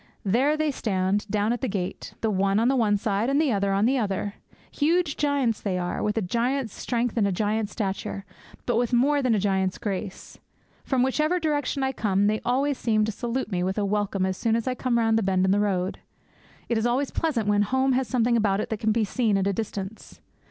There 0.25 0.57
they 0.57 0.71
stand, 0.71 1.27
down 1.29 1.53
at 1.53 1.61
the 1.61 1.67
gate; 1.67 2.15
the 2.21 2.31
one 2.31 2.57
on 2.59 2.69
the 2.69 2.75
one 2.75 2.97
side, 2.97 3.29
and 3.29 3.39
the 3.39 3.51
other 3.51 3.71
on 3.71 3.85
the 3.85 3.99
other. 3.99 4.33
Huge 4.71 5.15
giants 5.15 5.61
they 5.61 5.77
are, 5.77 6.01
with 6.01 6.17
a 6.17 6.23
giant's 6.23 6.73
strength 6.73 7.17
and 7.17 7.27
a 7.27 7.31
giant's 7.31 7.73
stature, 7.73 8.25
but 8.65 8.77
with 8.77 8.93
more 8.93 9.21
than 9.21 9.35
a 9.35 9.39
giant's 9.39 9.77
grace. 9.77 10.39
From 10.83 11.03
whichever 11.03 11.39
direction 11.39 11.83
I 11.83 11.91
come, 11.91 12.25
they 12.25 12.41
always 12.43 12.79
seem 12.79 13.05
to 13.05 13.11
salute 13.11 13.51
me 13.51 13.61
with 13.61 13.77
a 13.77 13.85
welcome 13.85 14.25
as 14.25 14.37
soon 14.37 14.55
as 14.55 14.67
I 14.67 14.73
come 14.73 14.97
round 14.97 15.19
the 15.19 15.21
bend 15.21 15.45
in 15.45 15.51
the 15.51 15.59
road. 15.59 15.99
It 16.67 16.79
is 16.79 16.87
always 16.87 17.11
pleasant 17.11 17.47
when 17.47 17.61
home 17.61 17.91
has 17.91 18.07
something 18.07 18.35
about 18.35 18.59
it 18.59 18.69
that 18.71 18.79
can 18.79 18.91
be 18.91 19.03
seen 19.05 19.37
at 19.37 19.45
a 19.45 19.53
distance. 19.53 20.19